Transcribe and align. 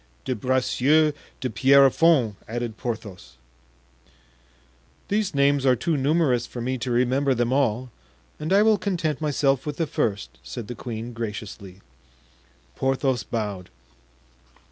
"De 0.25 0.33
Bracieux 0.33 1.13
de 1.41 1.47
Pierrefonds," 1.47 2.35
added 2.47 2.75
Porthos. 2.75 3.33
"These 5.09 5.35
names 5.35 5.63
are 5.63 5.75
too 5.75 5.95
numerous 5.95 6.47
for 6.47 6.59
me 6.59 6.79
to 6.79 6.89
remember 6.89 7.35
them 7.35 7.53
all, 7.53 7.91
and 8.39 8.51
I 8.51 8.63
will 8.63 8.79
content 8.79 9.21
myself 9.21 9.63
with 9.63 9.77
the 9.77 9.85
first," 9.85 10.39
said 10.41 10.67
the 10.67 10.73
queen, 10.73 11.13
graciously. 11.13 11.81
Porthos 12.75 13.21
bowed. 13.21 13.69